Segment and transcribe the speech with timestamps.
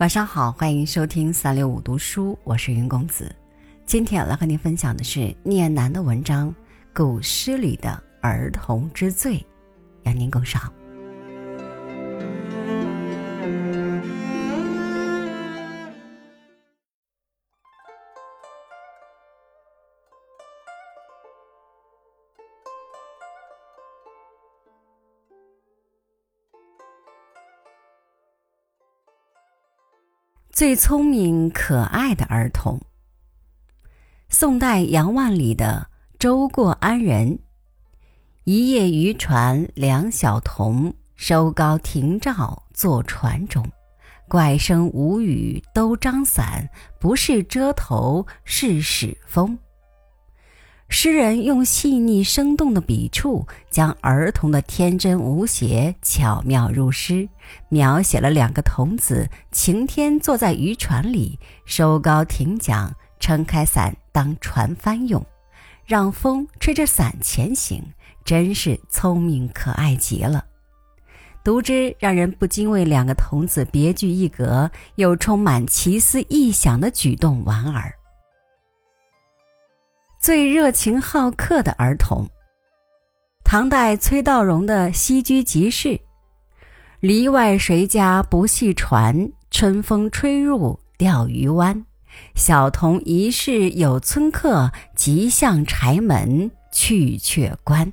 [0.00, 3.30] 晚上好，欢迎收听三六五读书，我是云公子。
[3.84, 6.48] 今天来和您分享的是聂南的文章
[6.94, 9.36] 《古诗里的儿童之最》，
[10.04, 10.72] 邀您共赏。
[30.60, 32.82] 最聪明可爱的儿童。
[34.28, 37.28] 宋代杨万里的《舟过安仁》：
[38.44, 43.66] 一叶渔船两小童，收篙停棹坐船中。
[44.28, 46.68] 怪声无语都张伞，
[46.98, 49.58] 不是遮头是使风。
[50.92, 57.28] 诗人用细腻生动的笔触，将儿童的天真无邪巧妙入诗，
[57.68, 65.24] 描写了两个童子晴天坐在渔船里，收篙停桨，撑开伞当船帆用，
[65.86, 67.82] 让风吹着伞前行，
[68.24, 70.44] 真是聪明可爱极了。
[71.44, 77.94] 读之让人不禁为两个童子别具一格又充满奇思异想的举动莞尔。
[80.20, 82.28] 最热情好客的儿童。
[83.42, 85.88] 唐代崔道融的《西居集市》：
[87.00, 89.32] 篱外谁家不系船？
[89.50, 91.86] 春风吹入钓鱼湾。
[92.34, 97.90] 小童疑是有村客，急向柴门去却关。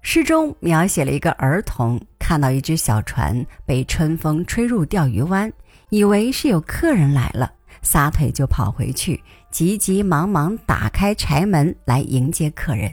[0.00, 5.52] 诗中描写了一个儿童看到一只小船被春风吹入钓鱼湾，
[5.88, 7.52] 以为是有客人来了。
[7.82, 9.22] 撒腿就跑回去，
[9.54, 12.92] 急急忙忙打开柴门来迎接客人。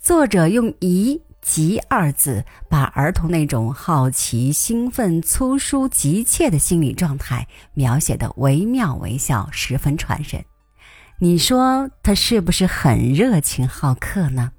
[0.00, 10.42] 作者用“疑”“急”二字，把儿童那种好奇、兴奋、粗疏、急切的心理状态描写得惟妙惟肖，十分传神。
[11.18, 14.50] 你说他是不是很热情好客呢？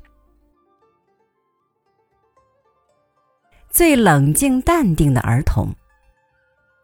[3.71, 5.73] 最冷静淡定的儿童，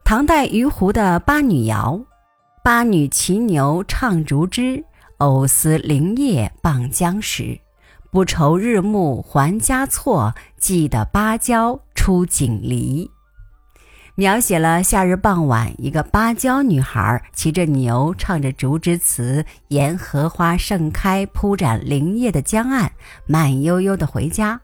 [0.03, 2.01] 唐代于湖的《八女谣》。
[2.65, 4.83] 八女骑牛唱竹枝，
[5.19, 7.59] 藕丝灵叶傍江时。
[8.09, 13.11] 不愁日暮还家错，记得芭蕉出锦梨。
[14.15, 22.91] 描写了夏日傍晚，一个芭蕉女孩骑着牛，唱着竹枝词，沿荷花盛开、铺展灵叶的江岸，
[23.27, 24.59] 慢悠悠地回家。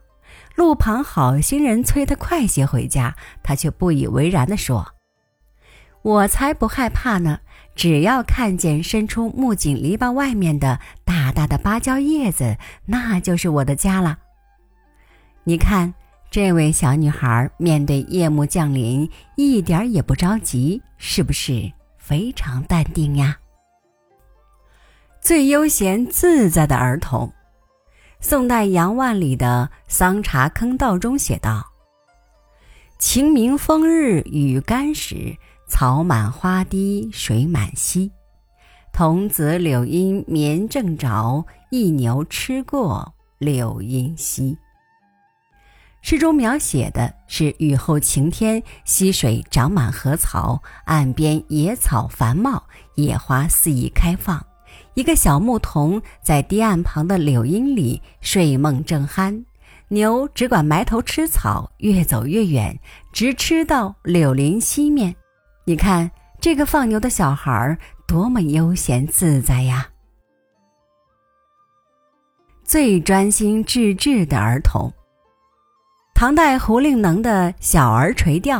[0.55, 4.93] 路旁好心人催她快些回家，她却不以为然地说
[6.01, 7.41] ：“我才不害怕呢。”
[7.73, 14.19] 只要看见伸出木槿篱笆外面的大大的芭蕉叶子，那就是我的家了。
[15.43, 15.93] 你看，
[16.29, 23.37] 这位小女孩面对夜幕降临，一点也不着急，是不是非常淡定呀？
[25.21, 27.31] 最悠闲自在的儿童，
[28.19, 31.71] 宋代杨万里的《桑茶坑道》中写道
[32.99, 35.37] ：“晴明风日雨干时。”
[35.71, 38.11] 草满花低水满溪，
[38.91, 44.57] 童子柳阴眠正着，一牛吃过柳阴溪。
[46.01, 52.61] 诗中描写的是雨后晴天，溪水长满河草，岸边野草繁茂，
[52.95, 54.45] 野花肆意开放。
[54.95, 59.45] 一个小牧童在堤岸旁的柳荫里睡梦正酣，
[59.87, 62.77] 牛只管埋头吃草，越走越远，
[63.13, 65.15] 直吃到柳林西面。
[65.63, 67.77] 你看这个放牛的小孩儿
[68.07, 69.87] 多么悠闲自在呀！
[72.63, 74.91] 最专心致志的儿童。
[76.15, 78.59] 唐代胡令能的《小儿垂钓》：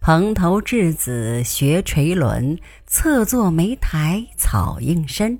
[0.00, 5.38] 蓬头稚子学垂纶，侧坐莓苔草映身。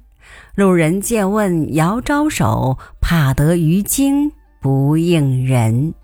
[0.56, 5.94] 路人借问遥招手，怕得鱼惊不应人。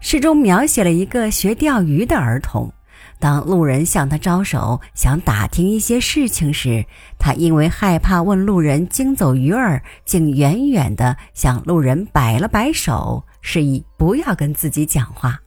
[0.00, 2.72] 诗中描写了一个学钓鱼的儿童。
[3.22, 6.84] 当路人向他招手，想打听一些事情时，
[7.20, 15.40] 他因为害怕问路人惊走鱼儿，竟远远地向路人摆了摆手，示意不要跟自己讲话。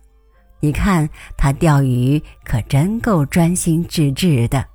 [0.62, 4.66] 你看他钓鱼可真够专心致志的。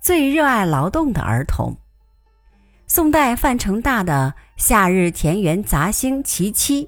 [0.00, 1.72] 最热爱劳动的儿童，
[2.88, 6.84] 宋代范成大的《夏日田园杂兴·其七》。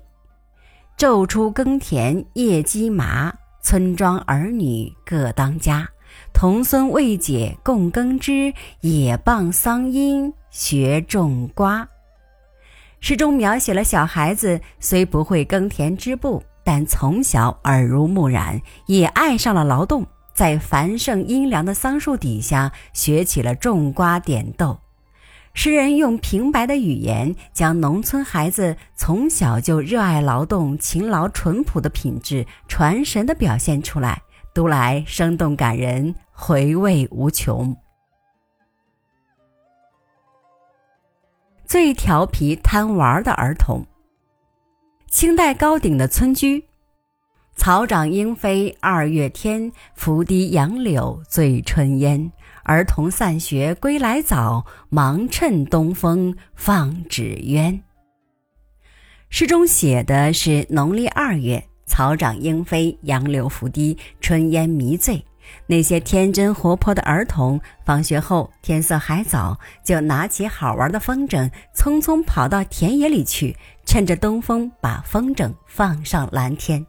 [0.97, 5.89] 昼出耕田夜绩麻，村庄儿女各当家。
[6.33, 11.89] 童孙未解供耕织，也傍桑阴学种瓜。
[13.01, 24.79] 诗中描写了小孩子虽不会耕田织布，但从小耳濡目染，也爱上了劳动，在繁盛阴凉的桑树底下学起了种瓜点豆。
[25.55, 34.23] 诗人用平白的语言，将农村孩子从小就热爱劳动、勤劳淳朴的品质传神的表现出来，
[34.55, 37.77] 读来生动感人，回味无穷。
[41.67, 43.87] 最调皮贪玩的儿童。
[45.09, 46.65] 清代高鼎的村居，
[47.55, 52.33] 草长莺飞二月天，拂堤杨柳醉春烟。
[52.65, 57.83] 儿童散学归来早，忙趁东风放纸鸢。
[59.29, 65.25] 诗中写的是农历二月，草长莺飞，杨柳拂堤，春烟迷醉。
[65.67, 76.85] 那些天真活泼的儿童，放学后天色还早，就拿起好玩的风筝，匆匆跑到田野里去，趁着东风把风筝放上蓝天。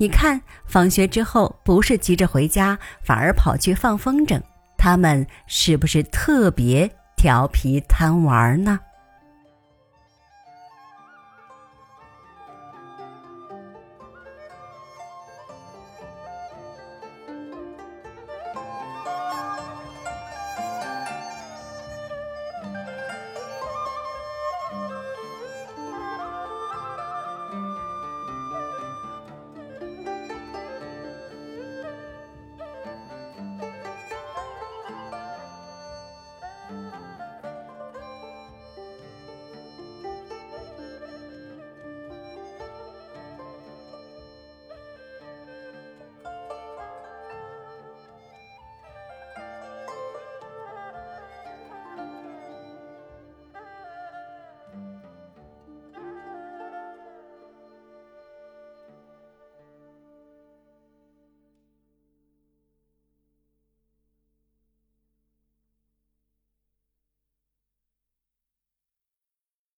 [0.00, 4.40] 你看，放学之后不是急着回家，反而跑去放风筝。
[4.78, 8.80] 他们是不是特别调皮贪玩呢？